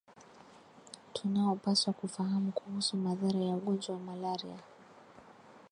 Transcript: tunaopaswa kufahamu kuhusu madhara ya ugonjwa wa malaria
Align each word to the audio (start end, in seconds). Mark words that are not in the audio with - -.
tunaopaswa 1.13 1.93
kufahamu 1.93 2.51
kuhusu 2.51 2.97
madhara 2.97 3.39
ya 3.39 3.55
ugonjwa 3.55 3.95
wa 3.95 4.01
malaria 4.01 4.57